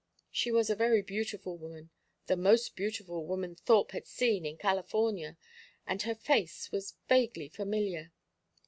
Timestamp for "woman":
1.59-1.91, 3.23-3.53